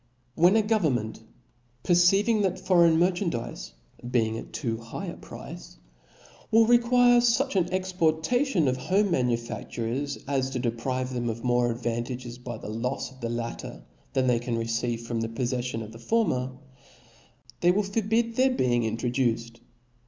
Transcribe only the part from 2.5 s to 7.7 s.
foreign merchandizes^ being at too high a price, will require fuch